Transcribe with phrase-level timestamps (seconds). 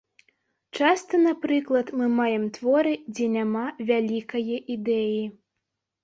[0.77, 5.21] Часта, напрыклад, мы маем творы, дзе няма вялікае ідэі.